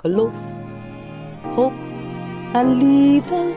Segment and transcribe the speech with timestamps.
[0.00, 0.34] geloof,
[1.54, 1.72] hoop
[2.52, 3.54] en liefde.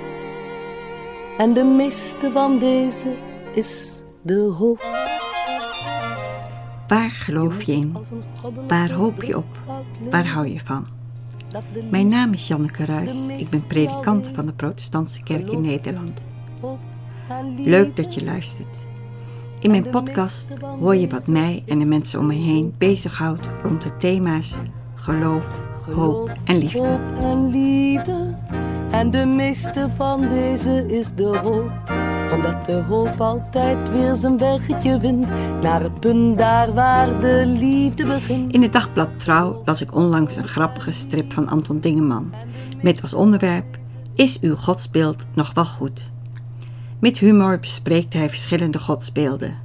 [1.37, 3.15] En de meeste van deze
[3.53, 4.85] is de hoop.
[6.87, 7.97] Waar geloof je in?
[8.67, 9.59] Waar hoop je op?
[10.09, 10.85] Waar hou je van?
[11.91, 13.27] Mijn naam is Janneke Ruis.
[13.27, 16.23] Ik ben predikant van de Protestantse Kerk in Nederland.
[17.57, 18.77] Leuk dat je luistert.
[19.59, 23.81] In mijn podcast hoor je wat mij en de mensen om me heen bezighoudt rond
[23.81, 24.59] de thema's
[24.95, 26.99] geloof, hoop en liefde.
[27.21, 28.35] En liefde.
[28.91, 31.71] En de meeste van deze is de hoop.
[32.33, 35.27] Omdat de hoop altijd weer zijn weggetje wint.
[35.61, 38.53] Naar het punt daar waar de liefde begint.
[38.53, 42.33] In het dagblad Trouw las ik onlangs een grappige strip van Anton Dingeman.
[42.81, 43.77] Met als onderwerp:
[44.15, 46.11] Is uw godsbeeld nog wel goed?
[46.99, 49.55] Met humor bespreekt hij verschillende godsbeelden.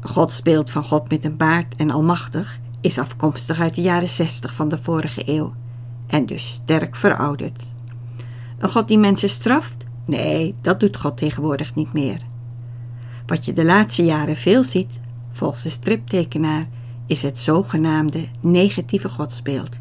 [0.00, 4.54] Een godsbeeld van God met een baard en almachtig is afkomstig uit de jaren 60
[4.54, 5.54] van de vorige eeuw
[6.06, 7.62] en dus sterk verouderd.
[8.58, 9.84] Een God die mensen straft?
[10.04, 12.20] Nee, dat doet God tegenwoordig niet meer.
[13.26, 15.00] Wat je de laatste jaren veel ziet,
[15.30, 16.68] volgens de striptekenaar,
[17.06, 19.80] is het zogenaamde negatieve godsbeeld.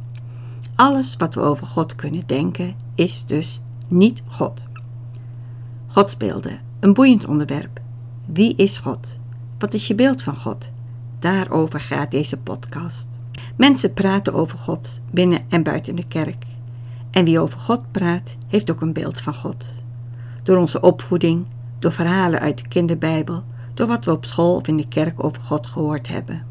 [0.75, 4.65] Alles wat we over God kunnen denken, is dus niet God.
[5.87, 7.79] Godsbeelden, een boeiend onderwerp.
[8.25, 9.19] Wie is God?
[9.59, 10.71] Wat is je beeld van God?
[11.23, 13.07] Daarover gaat deze podcast.
[13.55, 16.43] Mensen praten over God binnen en buiten de kerk.
[17.11, 19.65] En wie over God praat, heeft ook een beeld van God.
[20.43, 21.45] Door onze opvoeding,
[21.79, 25.41] door verhalen uit de kinderbijbel, door wat we op school of in de kerk over
[25.41, 26.45] God gehoord hebben.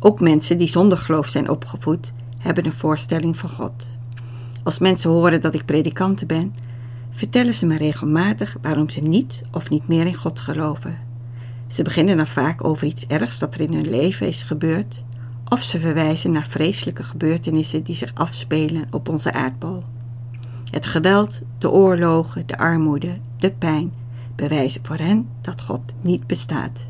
[0.00, 3.98] Ook mensen die zonder geloof zijn opgevoed, hebben een voorstelling van God.
[4.62, 6.54] Als mensen horen dat ik predikante ben,
[7.10, 11.09] vertellen ze me regelmatig waarom ze niet of niet meer in God geloven.
[11.70, 15.04] Ze beginnen dan vaak over iets ergs dat er in hun leven is gebeurd,
[15.48, 19.82] of ze verwijzen naar vreselijke gebeurtenissen die zich afspelen op onze aardbol.
[20.70, 23.92] Het geweld, de oorlogen, de armoede, de pijn
[24.36, 26.84] bewijzen voor hen dat God niet bestaat.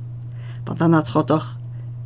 [0.64, 1.58] Want dan had God toch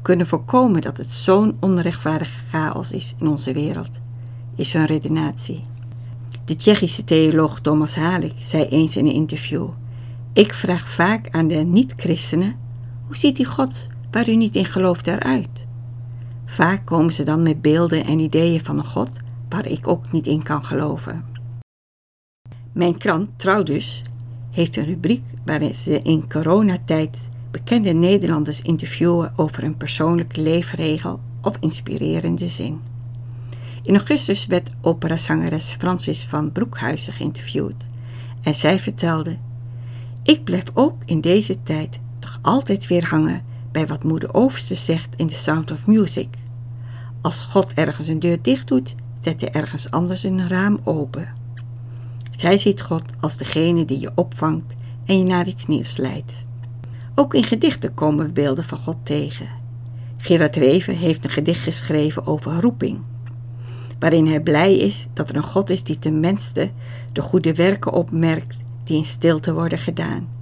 [0.03, 4.01] kunnen voorkomen dat het zo'n onrechtvaardige chaos is in onze wereld,
[4.55, 5.65] is hun redenatie.
[6.45, 9.69] De Tsjechische theoloog Thomas Halik zei eens in een interview:
[10.33, 12.64] Ik vraag vaak aan de niet-christenen:
[13.15, 15.67] hoe ziet die God waar u niet in gelooft eruit?
[16.47, 19.11] Vaak komen ze dan met beelden en ideeën van een God
[19.49, 21.25] waar ik ook niet in kan geloven.
[22.73, 24.03] Mijn krant Trouw dus
[24.51, 31.57] heeft een rubriek waarin ze in coronatijd bekende Nederlanders interviewen over een persoonlijke leefregel of
[31.61, 32.81] inspirerende zin.
[33.83, 37.87] In augustus werd operazangeres Francis van Broekhuizen geïnterviewd
[38.43, 39.37] en zij vertelde:
[40.23, 42.03] Ik blijf ook in deze tijd
[42.45, 46.29] altijd weer hangen bij wat moeder Overste zegt in The Sound of Music.
[47.21, 51.29] Als God ergens een deur dicht doet, zet hij ergens anders een raam open.
[52.37, 56.43] Zij ziet God als degene die je opvangt en je naar iets nieuws leidt.
[57.15, 59.49] Ook in gedichten komen beelden van God tegen.
[60.17, 62.99] Gerard Reven heeft een gedicht geschreven over roeping,
[63.99, 66.71] waarin hij blij is dat er een God is die tenminste
[67.13, 70.34] de goede werken opmerkt die in stilte worden gedaan.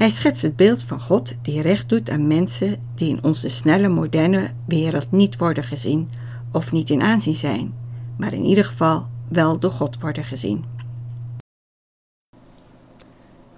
[0.00, 3.88] Hij schetst het beeld van God die recht doet aan mensen die in onze snelle
[3.88, 6.10] moderne wereld niet worden gezien
[6.52, 7.74] of niet in aanzien zijn,
[8.18, 10.64] maar in ieder geval wel door God worden gezien.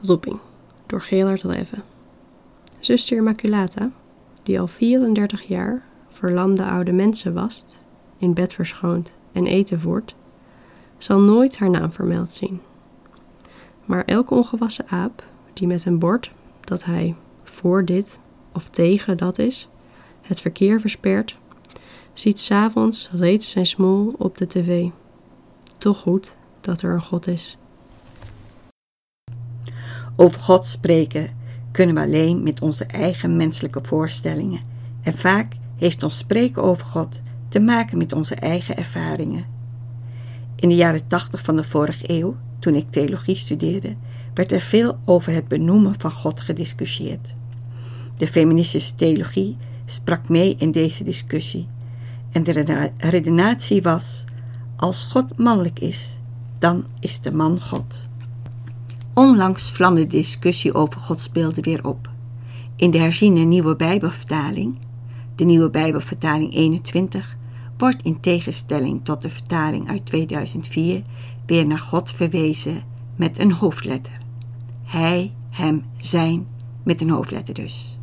[0.00, 0.38] Roeping
[0.86, 1.82] door Gerard Reven.
[2.78, 3.90] Zuster Immaculata,
[4.42, 7.78] die al 34 jaar verlamde oude mensen wast,
[8.18, 10.14] in bed verschoont en eten voert,
[10.98, 12.60] zal nooit haar naam vermeld zien.
[13.84, 18.18] Maar elke ongewassen aap die met een bord dat hij voor dit
[18.52, 19.68] of tegen dat is,
[20.20, 21.36] het verkeer verspert,
[22.12, 24.88] ziet s'avonds reeds zijn smol op de tv.
[25.78, 27.56] Toch goed dat er een God is.
[30.16, 31.40] Over God spreken
[31.72, 34.60] kunnen we alleen met onze eigen menselijke voorstellingen
[35.02, 39.44] en vaak heeft ons spreken over God te maken met onze eigen ervaringen.
[40.56, 43.96] In de jaren tachtig van de vorige eeuw, toen ik theologie studeerde,
[44.34, 47.34] werd er veel over het benoemen van God gediscussieerd.
[48.16, 51.66] De feministische theologie sprak mee in deze discussie
[52.32, 54.24] en de redenatie was:
[54.76, 56.18] als God mannelijk is,
[56.58, 58.08] dan is de man God.
[59.14, 62.10] Onlangs vlamde de discussie over godsbeelden weer op.
[62.76, 64.78] In de herziene Nieuwe Bijbelvertaling,
[65.34, 67.36] de Nieuwe Bijbelvertaling 21,
[67.78, 71.02] wordt in tegenstelling tot de vertaling uit 2004
[71.46, 72.82] weer naar God verwezen
[73.16, 74.21] met een hoofdletter.
[74.92, 76.46] Hij, hem, zijn,
[76.82, 77.98] met een hoofdletter dus.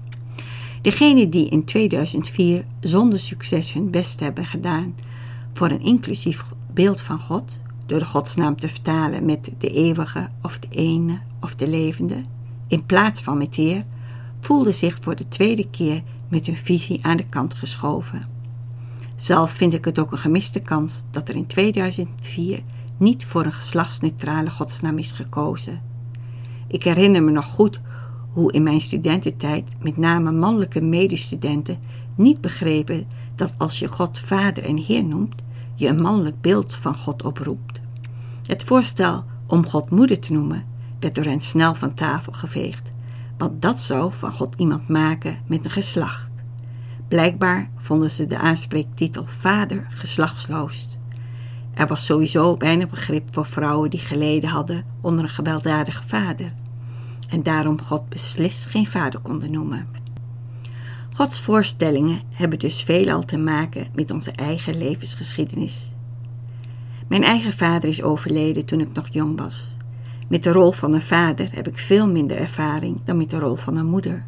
[0.82, 4.96] Degenen die in 2004 zonder succes hun best hebben gedaan
[5.54, 6.44] voor een inclusief
[6.74, 11.56] beeld van God, door de godsnaam te vertalen met de eeuwige of de ene of
[11.56, 12.22] de levende,
[12.68, 13.84] in plaats van met Heer,
[14.40, 18.28] voelde zich voor de tweede keer met hun visie aan de kant geschoven.
[19.16, 22.62] Zelf vind ik het ook een gemiste kans dat er in 2004
[22.98, 25.89] niet voor een geslachtsneutrale godsnaam is gekozen.
[26.71, 27.80] Ik herinner me nog goed
[28.31, 31.80] hoe in mijn studententijd met name mannelijke medestudenten
[32.16, 35.42] niet begrepen dat als je God Vader en Heer noemt,
[35.75, 37.80] je een mannelijk beeld van God oproept.
[38.44, 40.66] Het voorstel om God Moeder te noemen
[41.00, 42.92] werd door hen snel van tafel geveegd,
[43.38, 46.31] want dat zou van God iemand maken met een geslacht.
[47.07, 50.89] Blijkbaar vonden ze de aanspreektitel Vader geslachtsloos.
[51.74, 56.54] Er was sowieso weinig begrip voor vrouwen die geleden hadden onder een gewelddadige vader
[57.30, 59.88] en daarom God beslist geen vader konden noemen.
[61.14, 65.92] Gods voorstellingen hebben dus veelal te maken met onze eigen levensgeschiedenis.
[67.08, 69.76] Mijn eigen vader is overleden toen ik nog jong was.
[70.28, 73.56] Met de rol van een vader heb ik veel minder ervaring dan met de rol
[73.56, 74.26] van een moeder.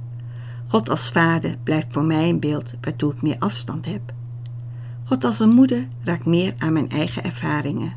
[0.68, 4.13] God als vader blijft voor mij een beeld waartoe ik meer afstand heb.
[5.03, 7.94] God als een moeder raakt meer aan mijn eigen ervaringen.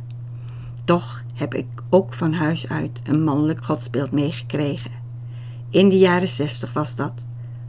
[0.84, 4.90] Toch heb ik ook van huis uit een mannelijk godsbeeld meegekregen.
[5.70, 7.26] In de jaren zestig was dat.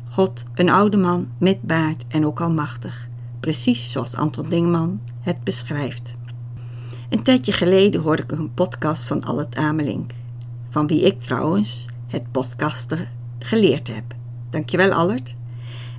[0.10, 3.10] God, een oude man met baard en ook almachtig,
[3.40, 6.16] precies zoals Anton Dingman het beschrijft.
[7.10, 10.12] Een tijdje geleden hoorde ik een podcast van Albert Amelink,
[10.70, 13.08] van wie ik trouwens het podcasten
[13.40, 14.04] geleerd heb.
[14.50, 15.36] Dankjewel Allert.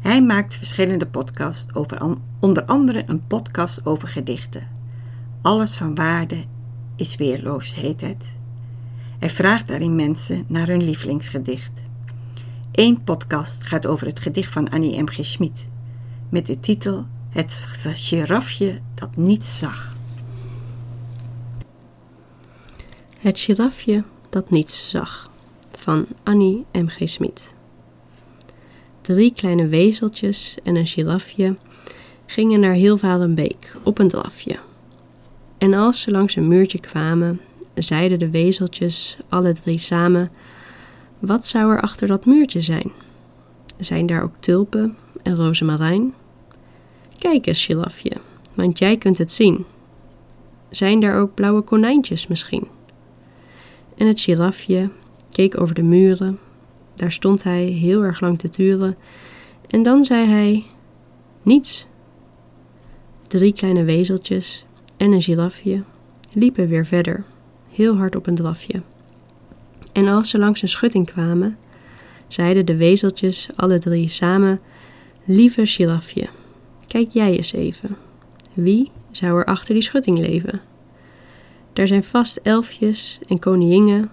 [0.00, 4.68] Hij maakt verschillende podcasts over onder andere een podcast over gedichten.
[5.42, 6.44] Alles van waarde
[6.96, 8.36] is weerloos, heet het.
[9.18, 11.84] Hij vraagt daarin mensen naar hun lievelingsgedicht.
[12.72, 15.06] Eén podcast gaat over het gedicht van Annie M.
[15.06, 15.24] G.
[15.24, 15.68] Schmid
[16.28, 19.96] met de titel Het girafje dat niets zag.
[23.18, 25.30] Het girafje dat niets zag
[25.72, 26.86] van Annie M.
[26.86, 27.08] G.
[27.08, 27.54] Schmid.
[29.00, 31.56] Drie kleine wezeltjes en een girafje
[32.26, 34.58] gingen naar Hilvalenbeek op een drafje.
[35.58, 37.40] En als ze langs een muurtje kwamen,
[37.74, 40.30] zeiden de wezeltjes alle drie samen:
[41.18, 42.92] Wat zou er achter dat muurtje zijn?
[43.78, 46.14] Zijn daar ook tulpen en rozemarijn?
[47.18, 48.12] Kijk eens, girafje,
[48.54, 49.64] want jij kunt het zien.
[50.68, 52.66] Zijn daar ook blauwe konijntjes misschien?
[53.96, 54.90] En het girafje
[55.30, 56.38] keek over de muren.
[56.94, 58.96] Daar stond hij heel erg lang te turen.
[59.68, 60.64] En dan zei hij:
[61.42, 61.86] Niets.
[63.26, 64.65] Drie kleine wezeltjes
[64.96, 65.82] en een girafje
[66.32, 67.24] liepen weer verder,
[67.70, 68.82] heel hard op een drafje.
[69.92, 71.58] En als ze langs een schutting kwamen,
[72.28, 74.60] zeiden de wezeltjes alle drie samen:
[75.24, 76.28] Lieve girafje,
[76.86, 77.96] kijk jij eens even.
[78.52, 80.60] Wie zou er achter die schutting leven?
[81.72, 84.10] Daar zijn vast elfjes en koninginnen,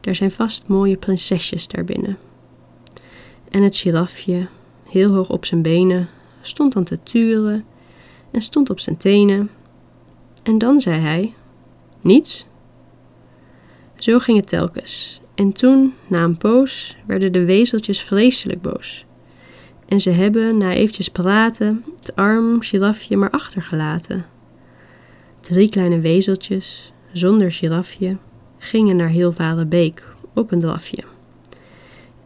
[0.00, 2.18] daar zijn vast mooie prinsesjes daarbinnen.
[3.50, 4.48] En het girafje,
[4.90, 6.08] heel hoog op zijn benen,
[6.40, 7.64] stond dan te turen
[8.30, 9.50] en stond op zijn tenen
[10.48, 11.34] en dan zei hij:
[12.00, 12.46] Niets.
[13.96, 15.20] Zo ging het telkens.
[15.34, 19.06] En toen, na een poos, werden de wezeltjes vreselijk boos.
[19.88, 24.24] En ze hebben, na eventjes praten, het arm girafje maar achtergelaten.
[25.40, 28.16] Drie kleine wezeltjes, zonder girafje,
[28.58, 31.04] gingen naar beek op een drafje.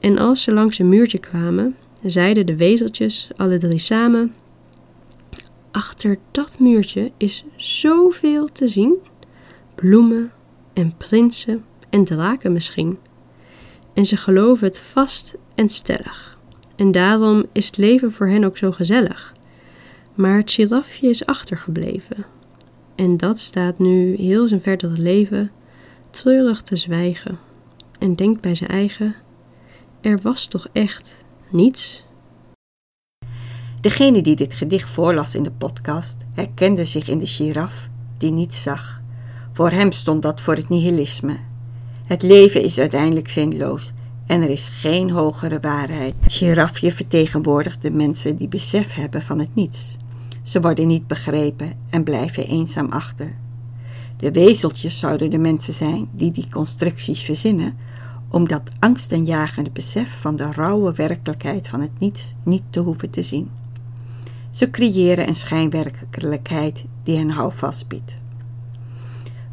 [0.00, 4.35] En als ze langs een muurtje kwamen, zeiden de wezeltjes alle drie samen:
[5.72, 8.96] Achter dat muurtje is zoveel te zien:
[9.74, 10.32] bloemen
[10.72, 12.98] en prinsen en draken misschien.
[13.94, 16.38] En ze geloven het vast en stellig.
[16.76, 19.32] En daarom is het leven voor hen ook zo gezellig.
[20.14, 22.24] Maar het girafje is achtergebleven.
[22.94, 25.50] En dat staat nu heel zijn verdere leven
[26.10, 27.38] treurig te zwijgen.
[27.98, 29.14] En denkt bij zijn eigen:
[30.00, 32.04] er was toch echt niets
[33.82, 38.62] Degene die dit gedicht voorlas in de podcast herkende zich in de giraf die niets
[38.62, 39.00] zag.
[39.52, 41.36] Voor hem stond dat voor het nihilisme.
[42.04, 43.92] Het leven is uiteindelijk zinloos
[44.26, 46.14] en er is geen hogere waarheid.
[46.26, 49.96] Girafje vertegenwoordigt de mensen die besef hebben van het niets.
[50.42, 53.36] Ze worden niet begrepen en blijven eenzaam achter.
[54.16, 57.76] De wezeltjes zouden de mensen zijn die die constructies verzinnen,
[58.28, 63.60] omdat angstaanjagende besef van de rauwe werkelijkheid van het niets niet te hoeven te zien.
[64.52, 68.21] Ze creëren een schijnwerkelijkheid die hen houvast biedt.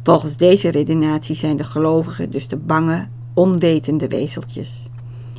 [0.02, 4.88] Volgens deze redenatie zijn de gelovigen dus de bange, onwetende wezeltjes.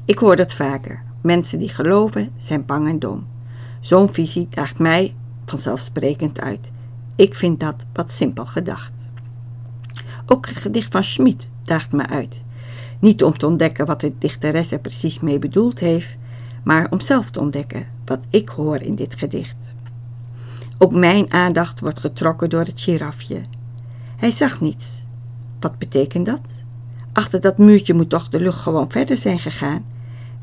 [0.06, 1.04] Ik hoor dat vaker.
[1.22, 3.28] Mensen die geloven zijn bang en dom.
[3.80, 5.16] Zo'n visie daagt mij
[5.46, 6.72] vanzelfsprekend uit.
[7.16, 8.94] Ik vind dat wat simpel gedacht.
[10.26, 12.44] Ook het gedicht van Schmid daagt me uit.
[13.00, 16.18] Niet om te ontdekken wat de dichteres er precies mee bedoeld heeft,
[16.64, 19.74] maar om zelf te ontdekken wat ik hoor in dit gedicht.
[20.78, 23.42] Ook mijn aandacht wordt getrokken door het girafje.
[24.18, 25.06] Hij zag niets.
[25.60, 26.64] Wat betekent dat?
[27.14, 29.86] Achter dat muurtje moet toch de lucht gewoon verder zijn gegaan?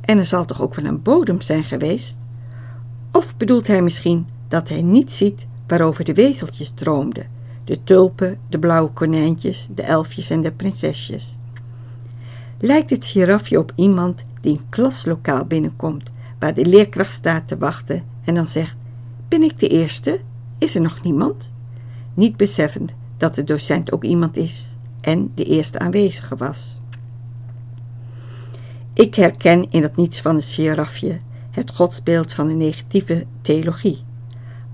[0.01, 2.19] En er zal toch ook wel een bodem zijn geweest?
[3.13, 7.27] Of bedoelt hij misschien dat hij niet ziet waarover de wezeltjes droomden?
[7.65, 11.37] De tulpen, de blauwe konijntjes, de elfjes en de prinsesjes.
[12.59, 18.05] Lijkt het girafje op iemand die een klaslokaal binnenkomt, waar de leerkracht staat te wachten
[18.25, 18.77] en dan zegt:
[19.29, 20.21] Ben ik de eerste?
[20.59, 21.51] Is er nog niemand?
[22.15, 26.79] Niet beseffend dat de docent ook iemand is en de eerste aanwezige was.
[28.93, 31.19] Ik herken in het niets van het girafje
[31.51, 34.05] het godsbeeld van de negatieve theologie.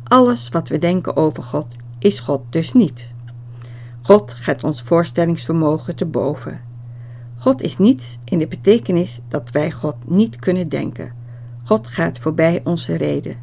[0.05, 3.13] Alles wat we denken over God is God dus niet.
[4.03, 6.61] God gaat ons voorstellingsvermogen te boven.
[7.37, 11.13] God is niets in de betekenis dat wij God niet kunnen denken.
[11.65, 13.37] God gaat voorbij onze reden.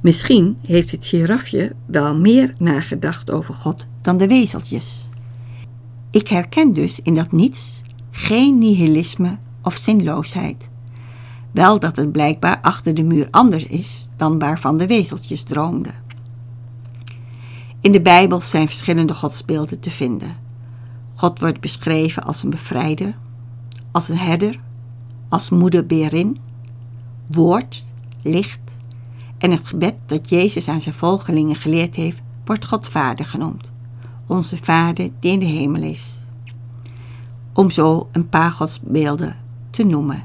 [0.00, 5.08] Misschien heeft het girafje wel meer nagedacht over God dan de wezeltjes.
[6.10, 10.68] Ik herken dus in dat niets geen nihilisme of zinloosheid.
[11.50, 15.94] Wel dat het blijkbaar achter de muur anders is dan waarvan de wezeltjes droomden.
[17.80, 20.36] In de Bijbel zijn verschillende godsbeelden te vinden.
[21.14, 23.16] God wordt beschreven als een bevrijder,
[23.92, 24.60] als een herder,
[25.28, 26.36] als moeder Berin,
[27.32, 27.82] woord,
[28.22, 28.78] licht
[29.38, 33.70] en het gebed dat Jezus aan zijn volgelingen geleerd heeft, wordt God Vader genoemd.
[34.26, 36.20] Onze Vader die in de hemel is.
[37.52, 39.36] Om zo een paar godsbeelden
[39.70, 40.24] te noemen.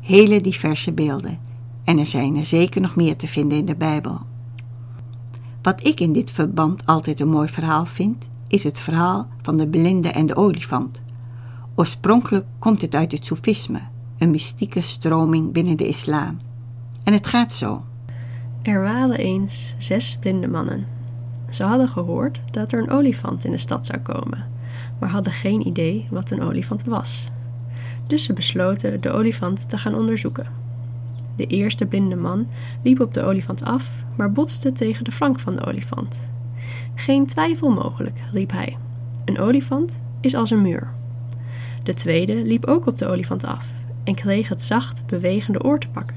[0.00, 1.38] Hele diverse beelden.
[1.84, 4.20] En er zijn er zeker nog meer te vinden in de Bijbel.
[5.62, 9.68] Wat ik in dit verband altijd een mooi verhaal vind, is het verhaal van de
[9.68, 11.02] blinde en de olifant.
[11.74, 13.80] Oorspronkelijk komt het uit het soefisme,
[14.18, 16.36] een mystieke stroming binnen de islam.
[17.04, 17.84] En het gaat zo.
[18.62, 20.86] Er waren eens zes blinde mannen.
[21.48, 24.46] Ze hadden gehoord dat er een olifant in de stad zou komen,
[24.98, 27.28] maar hadden geen idee wat een olifant was.
[28.06, 30.46] Dus ze besloten de olifant te gaan onderzoeken.
[31.36, 32.46] De eerste blinde man
[32.82, 36.18] liep op de olifant af, maar botste tegen de flank van de olifant.
[36.94, 38.76] Geen twijfel mogelijk, riep hij.
[39.24, 40.90] Een olifant is als een muur.
[41.82, 43.76] De tweede liep ook op de olifant af
[44.08, 46.16] en kreeg het zacht bewegende oor te pakken.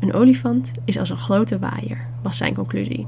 [0.00, 3.06] Een olifant is als een grote waaier, was zijn conclusie.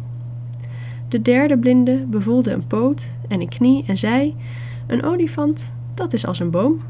[1.08, 4.34] De derde blinde bevoelde een poot en een knie en zei:
[4.86, 6.80] Een olifant, dat is als een boom.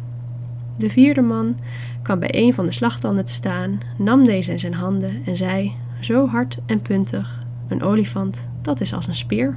[0.77, 1.57] De vierde man
[2.03, 5.73] kwam bij een van de slagtanden te staan, nam deze in zijn handen en zei,
[6.01, 9.57] zo hard en puntig: Een olifant, dat is als een speer.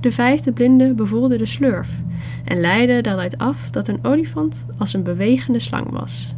[0.00, 1.88] De vijfde blinde bevoelde de slurf
[2.44, 6.34] en leidde daaruit af dat een olifant als een bewegende slang was.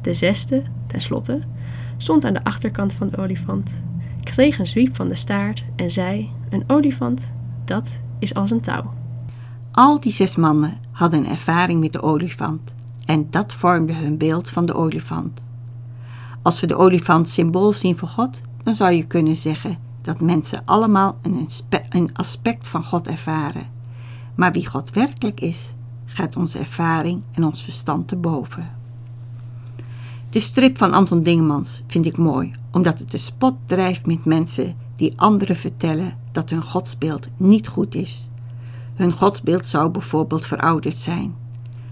[0.00, 1.42] De zesde, tenslotte,
[1.96, 3.70] stond aan de achterkant van de olifant,
[4.22, 7.32] kreeg een zwiep van de staart en zei: Een olifant,
[7.64, 8.92] dat is als een touw.
[9.72, 14.66] Al die zes mannen hadden ervaring met de olifant en dat vormde hun beeld van
[14.66, 15.42] de olifant.
[16.42, 20.62] Als we de olifant symbool zien voor God, dan zou je kunnen zeggen dat mensen
[20.64, 21.48] allemaal een,
[21.88, 23.66] een aspect van God ervaren.
[24.34, 28.70] Maar wie God werkelijk is, gaat onze ervaring en ons verstand te boven.
[30.30, 34.76] De strip van Anton Dingemans vind ik mooi, omdat het de spot drijft met mensen
[34.96, 38.28] die anderen vertellen dat hun godsbeeld niet goed is.
[38.94, 41.34] Hun godsbeeld zou bijvoorbeeld verouderd zijn.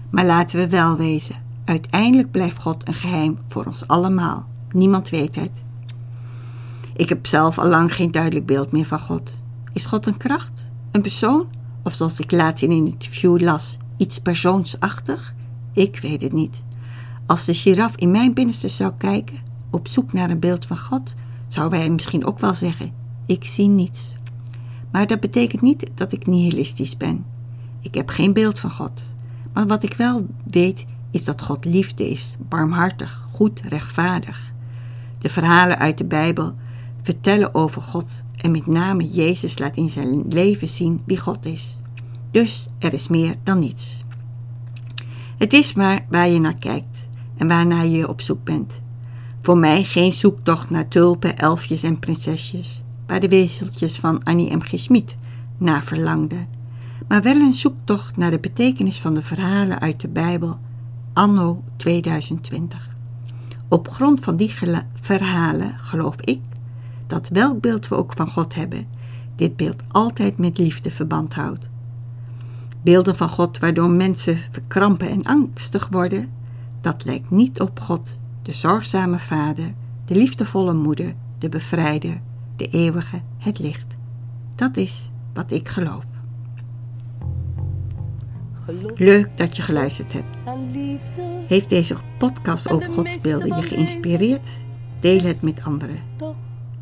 [0.09, 4.45] Maar laten we wel wezen, uiteindelijk blijft God een geheim voor ons allemaal.
[4.71, 5.63] Niemand weet het.
[6.93, 9.43] Ik heb zelf al lang geen duidelijk beeld meer van God.
[9.73, 10.71] Is God een kracht?
[10.91, 11.47] Een persoon?
[11.83, 15.33] Of zoals ik laatst in een interview las, iets persoonsachtig?
[15.73, 16.63] Ik weet het niet.
[17.25, 19.37] Als de giraf in mijn binnenste zou kijken,
[19.69, 21.13] op zoek naar een beeld van God,
[21.47, 22.91] zou hij misschien ook wel zeggen:
[23.25, 24.15] Ik zie niets.
[24.91, 27.25] Maar dat betekent niet dat ik nihilistisch ben.
[27.79, 29.01] Ik heb geen beeld van God.
[29.53, 34.51] Maar wat ik wel weet, is dat God liefde is, barmhartig, goed, rechtvaardig.
[35.17, 36.55] De verhalen uit de Bijbel
[37.01, 41.77] vertellen over God en met name Jezus laat in zijn leven zien wie God is.
[42.31, 44.03] Dus er is meer dan niets.
[45.37, 48.81] Het is maar waar je naar kijkt en waarnaar je op zoek bent.
[49.41, 54.61] Voor mij geen zoektocht naar tulpen, elfjes en prinsesjes, waar de wezeltjes van Annie M.
[54.61, 54.71] G.
[54.73, 55.15] Schmid
[55.57, 56.47] naar verlangden,
[57.07, 60.59] maar wel een zoektocht naar de betekenis van de verhalen uit de Bijbel
[61.13, 62.89] anno 2020.
[63.67, 64.53] Op grond van die
[65.01, 66.39] verhalen geloof ik
[67.11, 68.85] dat welk beeld we ook van God hebben,
[69.35, 71.69] dit beeld altijd met liefde verband houdt.
[72.81, 76.29] Beelden van God waardoor mensen verkrampen en angstig worden,
[76.81, 79.73] dat lijkt niet op God, de zorgzame Vader,
[80.05, 82.21] de liefdevolle Moeder, de Bevrijder,
[82.55, 83.97] de Eeuwige, het Licht.
[84.55, 86.05] Dat is wat ik geloof.
[88.95, 90.37] Leuk dat je geluisterd hebt.
[91.47, 94.49] Heeft deze podcast over godsbeelden je geïnspireerd?
[94.99, 95.99] Deel het met anderen.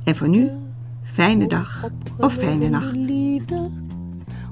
[0.03, 0.51] En voor nu,
[1.03, 1.86] fijne dag
[2.18, 2.96] of fijne nacht.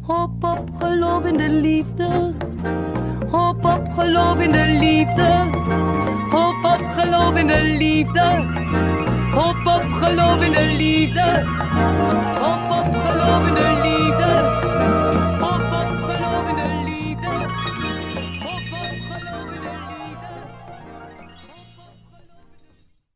[0.01, 2.33] Hop op, geloof in de liefde.
[3.29, 5.49] Hop op, geloof in de liefde.
[6.29, 8.45] Hop op, geloof in de liefde.
[9.31, 11.43] Hop op, geloof in de liefde.
[12.39, 14.46] Hop op, geloof in de liefde.